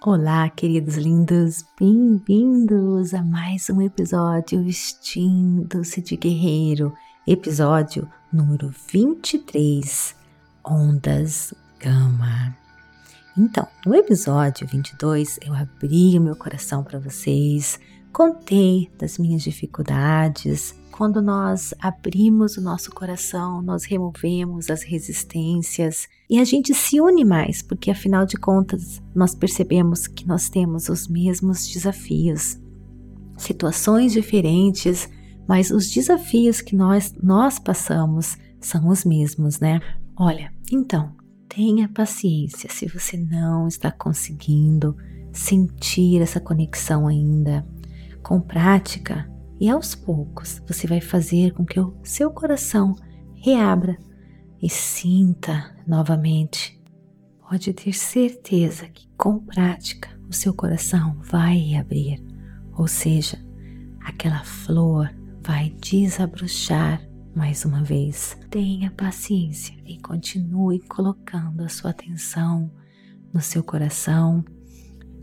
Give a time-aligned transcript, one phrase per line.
[0.00, 6.94] Olá, queridos lindos, bem-vindos a mais um episódio Vestindo-se de Guerreiro,
[7.26, 10.14] episódio número 23,
[10.64, 12.56] Ondas Gama.
[13.36, 17.80] Então, no episódio 22, eu abri o meu coração para vocês,
[18.12, 26.40] contei das minhas dificuldades, quando nós abrimos o nosso coração, nós removemos as resistências e
[26.40, 31.06] a gente se une mais, porque afinal de contas nós percebemos que nós temos os
[31.06, 32.58] mesmos desafios,
[33.36, 35.08] situações diferentes,
[35.46, 39.80] mas os desafios que nós nós passamos são os mesmos, né?
[40.16, 41.14] Olha, então,
[41.48, 44.96] tenha paciência se você não está conseguindo
[45.32, 47.64] sentir essa conexão ainda.
[48.28, 49.26] Com prática,
[49.58, 52.94] e aos poucos você vai fazer com que o seu coração
[53.34, 53.96] reabra
[54.60, 56.78] e sinta novamente.
[57.40, 62.22] Pode ter certeza que com prática o seu coração vai abrir,
[62.76, 63.42] ou seja,
[64.04, 65.10] aquela flor
[65.42, 67.00] vai desabrochar
[67.34, 68.36] mais uma vez.
[68.50, 72.70] Tenha paciência e continue colocando a sua atenção
[73.32, 74.44] no seu coração.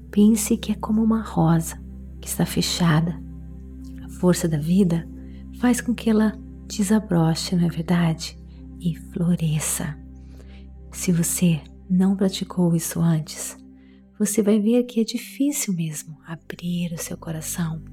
[0.10, 1.85] Pense que é como uma rosa
[2.26, 3.24] que está fechada
[4.26, 5.08] força da vida
[5.60, 6.34] faz com que ela
[6.68, 8.36] desabroche, não é verdade?
[8.80, 9.96] E floresça.
[10.92, 13.56] Se você não praticou isso antes,
[14.18, 17.84] você vai ver que é difícil mesmo abrir o seu coração.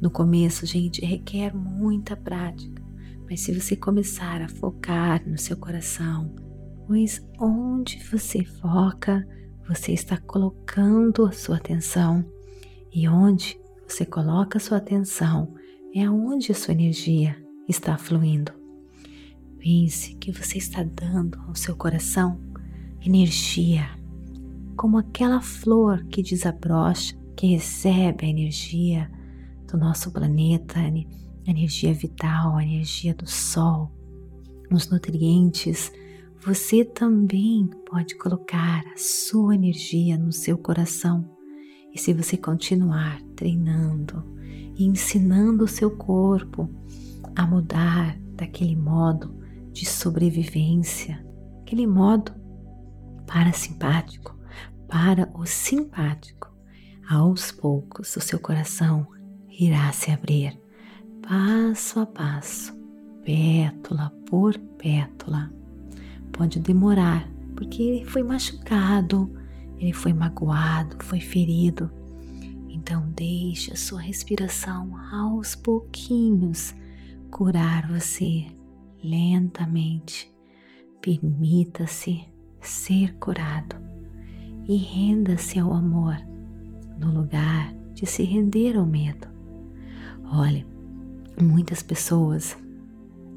[0.00, 2.80] No começo, gente, requer muita prática,
[3.28, 6.34] mas se você começar a focar no seu coração,
[6.86, 9.26] pois onde você foca,
[9.66, 12.24] você está colocando a sua atenção
[12.98, 15.54] e onde você coloca sua atenção
[15.94, 18.50] é aonde a sua energia está fluindo.
[19.56, 22.40] Pense que você está dando ao seu coração
[23.00, 23.88] energia,
[24.76, 29.08] como aquela flor que desabrocha, que recebe a energia
[29.70, 33.92] do nosso planeta, a energia vital, a energia do sol,
[34.72, 35.92] os nutrientes.
[36.40, 41.37] Você também pode colocar a sua energia no seu coração
[41.94, 44.24] e se você continuar treinando
[44.76, 46.68] e ensinando o seu corpo
[47.34, 49.34] a mudar daquele modo
[49.72, 51.24] de sobrevivência,
[51.62, 52.32] aquele modo
[53.26, 54.36] parasimpático
[54.88, 56.48] para o simpático,
[57.08, 59.06] aos poucos o seu coração
[59.48, 60.58] irá se abrir
[61.28, 62.74] passo a passo,
[63.22, 65.52] pétula por pétula.
[66.32, 69.30] Pode demorar, porque ele foi machucado,
[69.78, 71.90] ele foi magoado, foi ferido.
[72.68, 76.74] Então deixe a sua respiração aos pouquinhos
[77.30, 78.46] curar você
[79.02, 80.32] lentamente.
[81.00, 82.24] Permita-se
[82.60, 83.76] ser curado
[84.66, 86.16] e renda-se ao amor
[86.98, 89.28] no lugar de se render ao medo.
[90.30, 90.66] Olhe,
[91.40, 92.56] muitas pessoas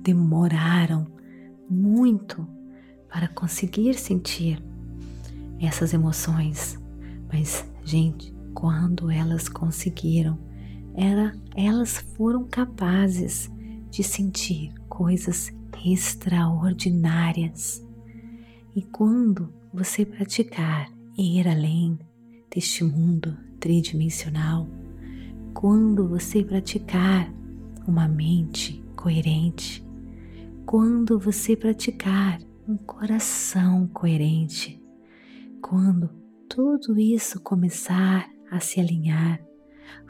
[0.01, 1.07] demoraram
[1.69, 2.45] muito
[3.07, 4.61] para conseguir sentir
[5.65, 6.79] essas emoções.
[7.31, 10.37] Mas, gente, quando elas conseguiram,
[10.93, 13.49] era, elas foram capazes
[13.89, 15.51] de sentir coisas
[15.85, 17.85] extraordinárias.
[18.75, 21.97] E quando você praticar ir além
[22.53, 24.67] deste mundo tridimensional,
[25.53, 27.31] quando você praticar
[27.87, 29.85] uma mente coerente,
[30.65, 34.80] quando você praticar um coração coerente,
[35.61, 36.09] quando
[36.49, 39.39] tudo isso começar a se alinhar,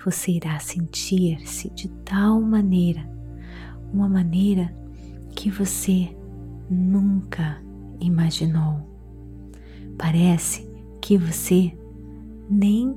[0.03, 3.07] você irá sentir-se de tal maneira,
[3.93, 4.73] uma maneira
[5.35, 6.15] que você
[6.69, 7.61] nunca
[7.99, 8.89] imaginou.
[9.97, 10.67] Parece
[11.01, 11.77] que você
[12.49, 12.95] nem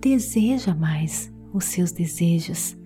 [0.00, 2.76] deseja mais os seus desejos,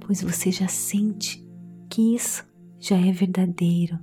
[0.00, 1.44] pois você já sente
[1.88, 2.46] que isso
[2.78, 3.98] já é verdadeiro,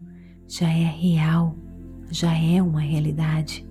[0.48, 1.56] já é real,
[2.10, 3.66] já é uma realidade.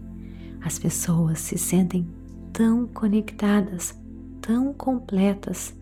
[0.64, 2.08] As pessoas se sentem
[2.50, 3.94] tão conectadas,
[4.40, 5.78] tão completas,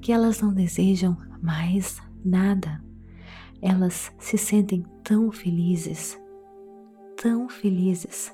[0.00, 2.82] que elas não desejam mais nada.
[3.62, 6.20] Elas se sentem tão felizes,
[7.16, 8.32] tão felizes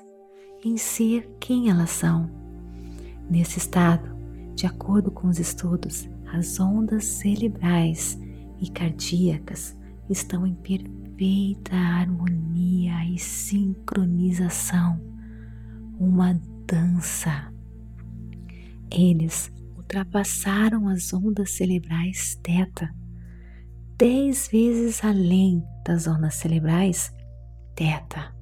[0.65, 2.27] em ser quem elas são.
[3.29, 4.17] Nesse estado,
[4.55, 8.19] de acordo com os estudos, as ondas cerebrais
[8.59, 9.77] e cardíacas
[10.09, 15.16] estão em perfeita harmonia e sincronização
[15.99, 17.51] uma dança.
[18.91, 22.93] Eles ultrapassaram as ondas cerebrais teta,
[23.97, 27.13] dez vezes além das ondas cerebrais
[27.75, 28.35] teta.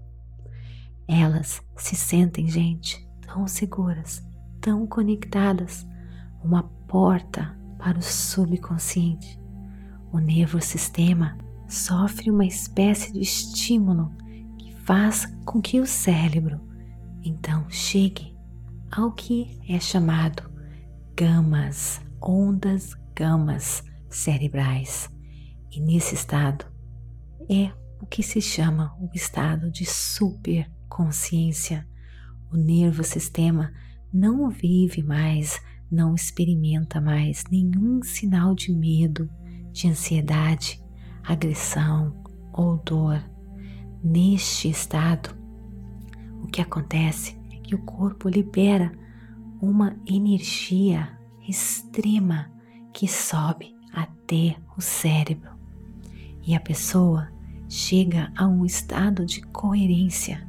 [1.07, 4.23] Elas se sentem, gente, tão seguras,
[4.59, 5.85] tão conectadas,
[6.43, 9.39] uma porta para o subconsciente.
[10.11, 11.37] O nervosistema
[11.67, 14.11] sofre uma espécie de estímulo
[14.57, 16.59] que faz com que o cérebro
[17.25, 18.35] então chegue
[18.91, 20.43] ao que é chamado
[21.17, 25.09] gamas, ondas gamas cerebrais.
[25.71, 26.65] E nesse estado
[27.49, 31.87] é o que se chama o estado de superconsciência.
[32.51, 33.73] O nervo sistema
[34.13, 35.59] não vive mais,
[35.91, 39.27] não experimenta mais nenhum sinal de medo,
[39.71, 40.79] de ansiedade,
[41.23, 42.23] agressão
[42.53, 43.19] ou dor.
[44.03, 45.35] Neste estado,
[46.45, 48.91] o que acontece é que o corpo libera
[49.59, 52.51] uma energia extrema
[52.93, 55.49] que sobe até o cérebro
[56.45, 57.31] e a pessoa
[57.67, 60.47] chega a um estado de coerência,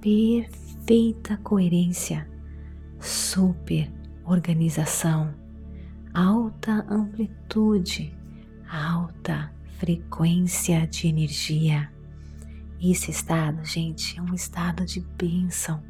[0.00, 2.26] perfeita coerência,
[2.98, 3.92] super
[4.24, 5.34] organização,
[6.14, 8.16] alta amplitude,
[8.66, 11.93] alta frequência de energia.
[12.86, 15.82] Esse estado, gente, é um estado de bênção,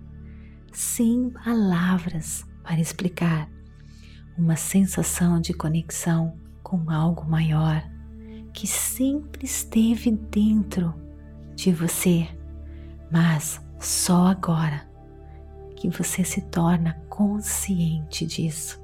[0.73, 3.50] sem palavras para explicar,
[4.38, 7.82] uma sensação de conexão com algo maior
[8.52, 10.94] que sempre esteve dentro
[11.56, 12.29] de você,
[13.11, 14.88] mas só agora
[15.75, 18.81] que você se torna consciente disso.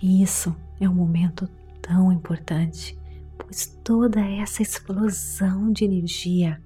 [0.00, 1.48] E isso é um momento
[1.80, 2.96] tão importante,
[3.36, 6.62] pois toda essa explosão de energia,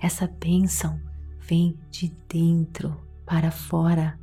[0.00, 1.00] essa bênção,
[1.40, 4.18] vem de dentro para fora,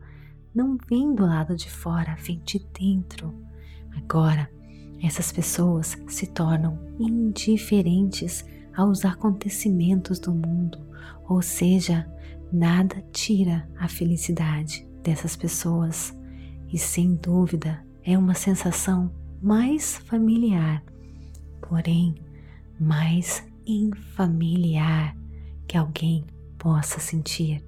[0.53, 3.33] não vem do lado de fora, vem de dentro.
[3.95, 4.49] Agora,
[5.01, 10.79] essas pessoas se tornam indiferentes aos acontecimentos do mundo,
[11.27, 12.07] ou seja,
[12.51, 16.15] nada tira a felicidade dessas pessoas.
[16.71, 19.11] E sem dúvida é uma sensação
[19.41, 20.83] mais familiar,
[21.61, 22.15] porém
[22.79, 25.15] mais infamiliar
[25.67, 26.25] que alguém
[26.57, 27.63] possa sentir.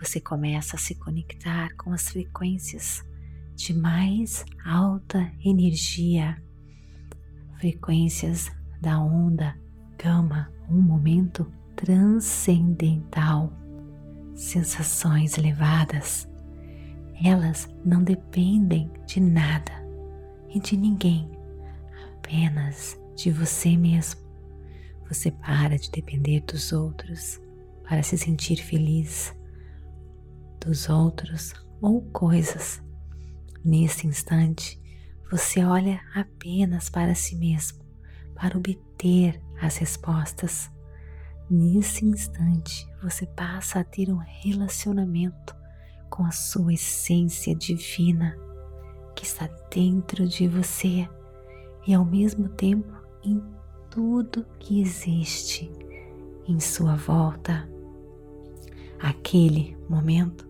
[0.00, 3.04] Você começa a se conectar com as frequências
[3.54, 6.36] de mais alta energia
[7.62, 9.56] frequências da onda
[9.96, 11.46] gama, um momento
[11.76, 13.52] transcendental,
[14.34, 16.28] sensações elevadas.
[17.24, 19.70] Elas não dependem de nada
[20.52, 21.30] e de ninguém,
[22.16, 24.21] apenas de você mesmo.
[25.12, 27.38] Você para de depender dos outros
[27.86, 29.36] para se sentir feliz,
[30.58, 32.82] dos outros ou coisas.
[33.62, 34.80] Nesse instante,
[35.30, 37.84] você olha apenas para si mesmo
[38.34, 40.70] para obter as respostas.
[41.50, 45.54] Nesse instante, você passa a ter um relacionamento
[46.08, 48.34] com a sua essência divina
[49.14, 51.06] que está dentro de você
[51.86, 52.90] e ao mesmo tempo
[53.22, 53.60] em
[53.92, 55.70] tudo que existe
[56.48, 57.68] em sua volta.
[58.98, 60.48] Aquele momento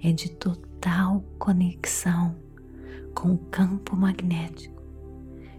[0.00, 2.36] é de total conexão
[3.12, 4.80] com o campo magnético,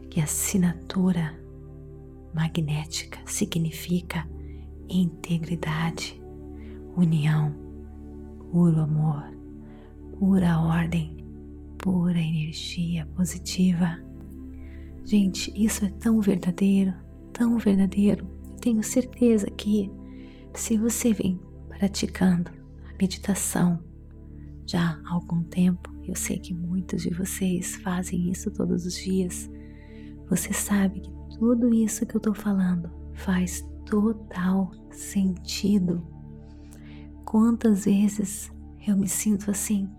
[0.09, 1.37] que a assinatura
[2.33, 4.25] magnética significa
[4.87, 6.21] integridade,
[6.95, 7.53] união,
[8.49, 9.25] puro amor,
[10.17, 11.17] pura ordem,
[11.77, 13.99] pura energia positiva.
[15.03, 16.93] Gente, isso é tão verdadeiro,
[17.35, 18.25] tão verdadeiro.
[18.49, 19.91] Eu tenho certeza que
[20.53, 21.37] se você vem
[21.67, 22.49] praticando
[22.89, 23.83] a meditação
[24.65, 29.51] já há algum tempo, eu sei que muitos de vocês fazem isso todos os dias.
[30.29, 36.01] Você sabe que tudo isso que eu estou falando faz total sentido.
[37.25, 38.49] Quantas vezes
[38.87, 39.89] eu me sinto assim?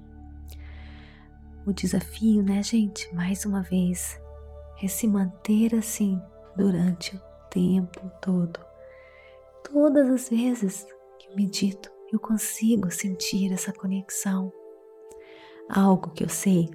[1.67, 3.15] O desafio, né, gente?
[3.15, 4.19] Mais uma vez,
[4.83, 6.21] é se manter assim
[6.57, 7.21] durante
[7.57, 8.61] tempo todo.
[9.73, 10.87] Todas as vezes
[11.19, 14.53] que eu medito, eu consigo sentir essa conexão
[15.69, 16.71] Algo que eu sei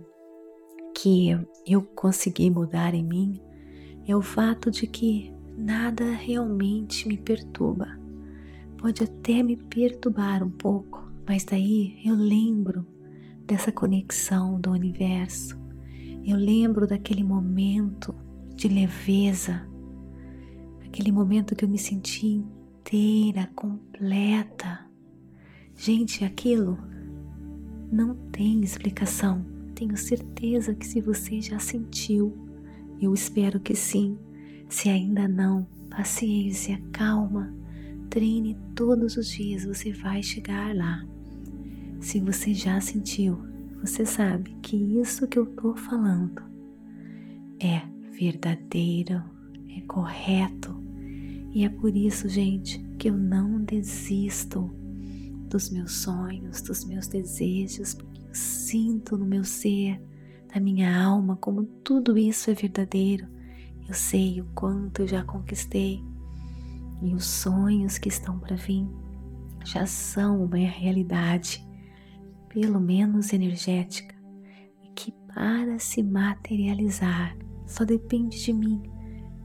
[0.94, 1.30] que
[1.66, 3.42] eu consegui mudar em mim
[4.06, 7.88] é o fato de que nada realmente me perturba.
[8.78, 12.86] Pode até me perturbar um pouco, mas daí eu lembro
[13.46, 15.58] dessa conexão do universo.
[16.26, 18.14] Eu lembro daquele momento
[18.54, 19.66] de leveza,
[20.92, 22.44] aquele momento que eu me senti
[22.82, 24.86] inteira, completa.
[25.74, 26.78] Gente, aquilo
[27.90, 29.46] não tem explicação.
[29.74, 32.38] Tenho certeza que se você já sentiu,
[33.02, 34.18] eu espero que sim.
[34.68, 37.56] Se ainda não, paciência, calma.
[38.10, 41.08] Treine todos os dias, você vai chegar lá.
[42.02, 43.40] Se você já sentiu,
[43.82, 46.44] você sabe que isso que eu tô falando
[47.62, 47.82] é
[48.12, 49.24] verdadeiro,
[49.70, 50.81] é correto.
[51.54, 54.74] E é por isso, gente, que eu não desisto
[55.50, 60.02] dos meus sonhos, dos meus desejos, porque eu sinto no meu ser,
[60.54, 63.28] na minha alma, como tudo isso é verdadeiro.
[63.88, 66.02] Eu sei o quanto eu já conquistei
[67.02, 68.88] e os sonhos que estão para vir
[69.66, 71.66] já são uma realidade,
[72.48, 74.16] pelo menos energética,
[74.96, 78.84] que para se materializar só depende de mim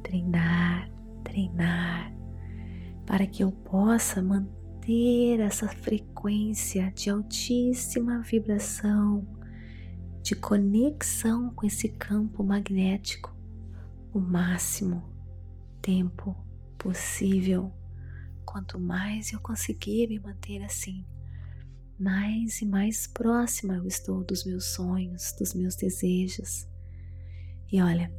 [0.02, 0.90] treinar,
[1.36, 2.10] treinar,
[3.04, 9.26] para que eu possa manter essa frequência de altíssima vibração,
[10.22, 13.36] de conexão com esse campo magnético
[14.14, 15.04] o máximo
[15.82, 16.34] tempo
[16.78, 17.70] possível.
[18.46, 21.04] Quanto mais eu conseguir me manter assim,
[21.98, 26.66] mais e mais próxima eu estou dos meus sonhos, dos meus desejos.
[27.70, 28.10] E olha,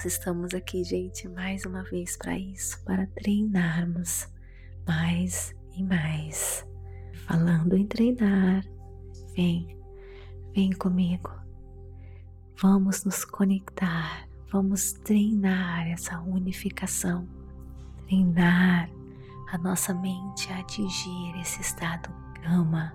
[0.00, 4.26] nós estamos aqui, gente, mais uma vez para isso, para treinarmos
[4.88, 6.66] mais e mais.
[7.26, 8.64] Falando em treinar,
[9.36, 9.76] vem,
[10.54, 11.30] vem comigo.
[12.62, 17.28] Vamos nos conectar, vamos treinar essa unificação,
[18.06, 18.88] treinar
[19.52, 22.08] a nossa mente a atingir esse estado
[22.42, 22.94] gama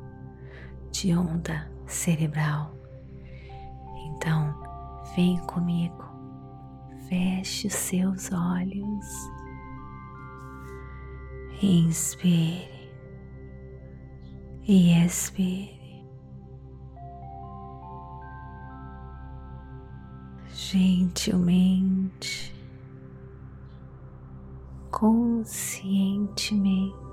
[0.91, 2.75] de onda cerebral.
[4.07, 4.55] Então,
[5.15, 6.14] vem comigo
[7.07, 9.05] Feche os seus olhos.
[11.62, 12.89] Inspire
[14.67, 16.03] e expire.
[20.51, 22.51] Gentilmente,
[24.89, 27.05] conscientemente.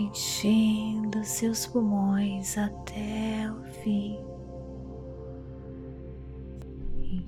[0.00, 4.18] enchendo seus pulmões até o fim.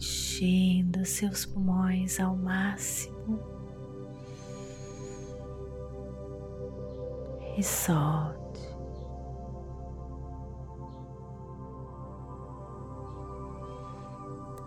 [0.02, 3.38] Enchendo seus pulmões ao máximo
[7.56, 8.42] e solte.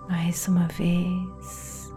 [0.08, 1.92] Mais uma vez.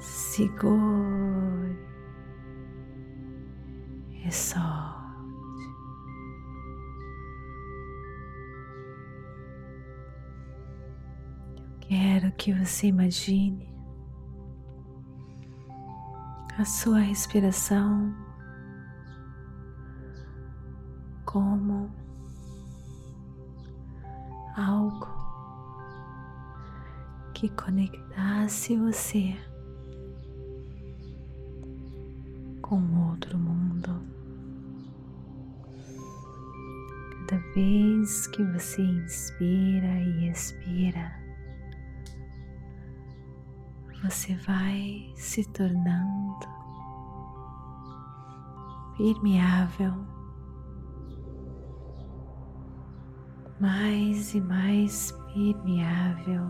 [0.00, 1.78] Segure
[4.26, 4.89] e solte.
[11.90, 13.68] Quero que você imagine
[16.56, 18.14] a sua respiração
[21.24, 21.90] como
[24.56, 25.08] algo
[27.34, 29.36] que conectasse você
[32.62, 32.80] com
[33.10, 34.00] outro mundo.
[37.26, 41.19] Cada vez que você inspira e expira,
[44.02, 46.48] você vai se tornando
[48.96, 49.92] permeável,
[53.60, 56.42] mais e mais permeável.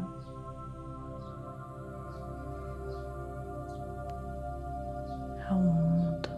[5.49, 6.29] Ao mundo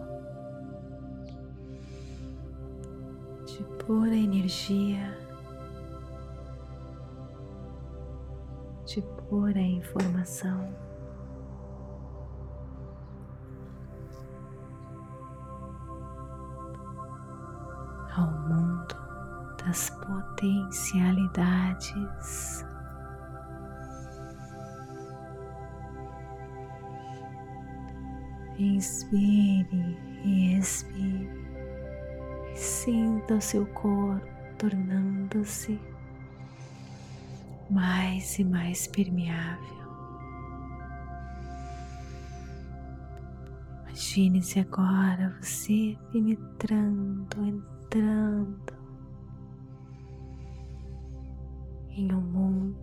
[3.45, 5.15] de pura energia,
[8.85, 10.92] de pura informação.
[19.73, 22.63] Das potencialidades.
[28.59, 31.27] Inspire e expire.
[32.53, 34.21] Sinta o seu corpo
[34.59, 35.81] tornando-se
[37.71, 39.73] mais e mais permeável.
[43.87, 48.72] Imagine-se agora você penetrando, entrando
[51.95, 52.75] em um mundo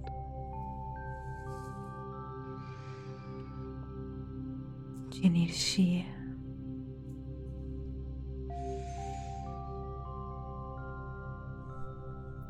[5.11, 6.05] de energia.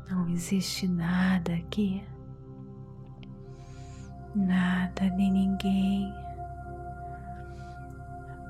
[0.09, 2.03] Não existe nada aqui,
[4.35, 6.13] nada nem ninguém,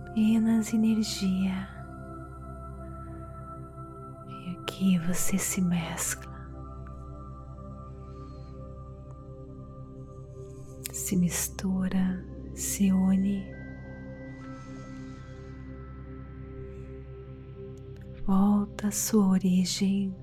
[0.09, 1.81] apenas energia.
[4.81, 6.30] aqui você se mescla,
[11.11, 12.23] se mistura,
[12.55, 13.43] se une.
[18.25, 20.15] Volta à sua origem.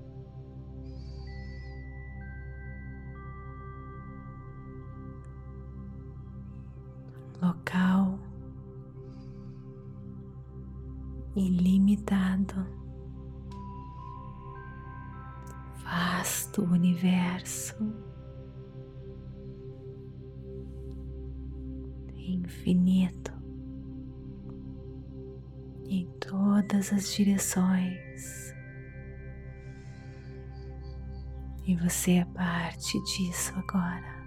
[7.39, 8.19] Local
[11.35, 12.65] ilimitado,
[15.83, 18.08] vasto universo.
[22.59, 23.31] Infinito
[25.87, 28.53] em todas as direções.
[31.65, 34.19] E você é parte disso agora.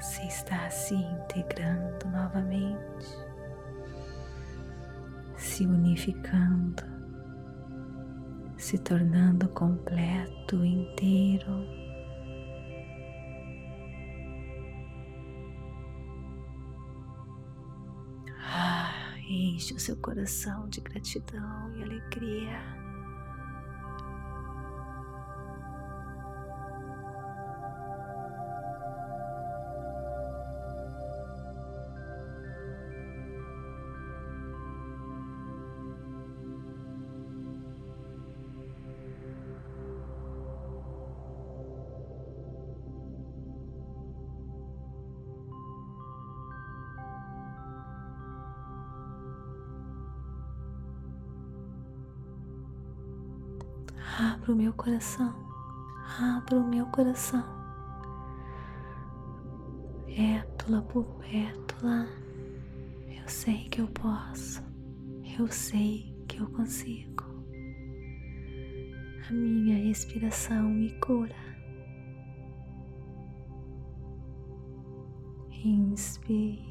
[0.00, 3.06] Você está se integrando novamente,
[5.36, 6.89] se unificando,
[8.60, 11.66] se tornando completo, inteiro.
[18.38, 22.89] Ah, enche o seu coração de gratidão e alegria.
[54.20, 55.34] Abra o meu coração,
[56.20, 57.42] abra o meu coração,
[60.04, 62.06] pétula por pétula.
[63.08, 64.62] Eu sei que eu posso,
[65.38, 67.24] eu sei que eu consigo.
[69.26, 71.34] A minha respiração me cura.
[75.64, 76.62] Inspire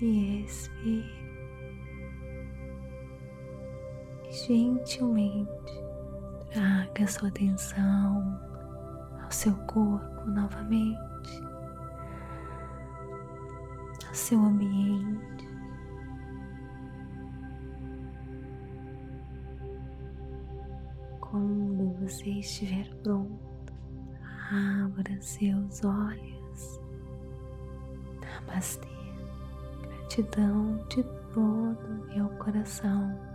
[0.00, 1.24] e expire
[4.30, 5.83] gentilmente
[6.54, 8.40] Traga sua atenção
[9.20, 11.42] ao seu corpo novamente,
[14.06, 15.48] ao seu ambiente.
[21.20, 23.72] Quando você estiver pronto,
[24.52, 26.80] abra seus olhos.
[28.20, 28.86] Namastê.
[29.80, 33.33] Gratidão de todo meu coração.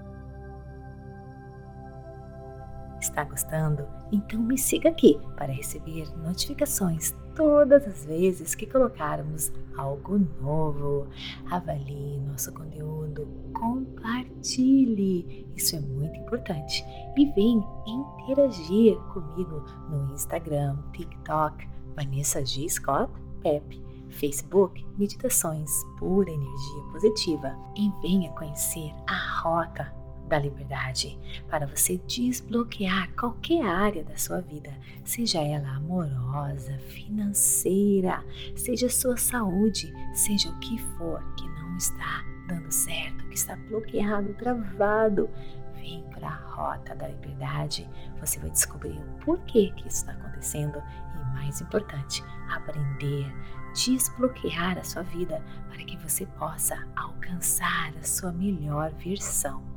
[3.19, 3.85] Está gostando?
[4.13, 11.05] Então me siga aqui para receber notificações todas as vezes que colocarmos algo novo.
[11.51, 16.81] Avalie nosso conteúdo, compartilhe, isso é muito importante.
[17.17, 22.69] E vem interagir comigo no Instagram, TikTok, Vanessa G.
[22.69, 27.53] Scott, Pep, Facebook, Meditações Pura Energia Positiva.
[27.75, 29.98] E venha conhecer a rota
[30.29, 34.71] da liberdade para você desbloquear qualquer área da sua vida,
[35.03, 38.23] seja ela amorosa, financeira,
[38.55, 44.33] seja sua saúde, seja o que for que não está dando certo, que está bloqueado,
[44.35, 45.29] travado.
[45.75, 47.89] Vem para a rota da liberdade,
[48.19, 50.81] você vai descobrir o porquê que isso está acontecendo
[51.15, 53.25] e, mais importante, aprender,
[53.73, 59.68] desbloquear a sua vida para que você possa alcançar a sua melhor versão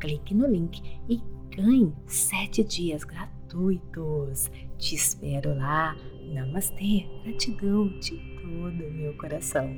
[0.00, 1.20] clique no link e
[1.54, 4.50] ganhe sete dias gratuitos.
[4.78, 5.96] Te espero lá.
[6.32, 9.68] Namastê, gratidão de todo o meu coração.